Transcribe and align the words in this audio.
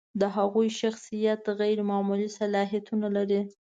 د 0.21 0.23
هغوی 0.35 0.67
شخصیت 0.81 1.41
غیر 1.59 1.79
معمولي 1.89 2.29
صلاحیتونه 2.39 3.07
لري. 3.15 3.41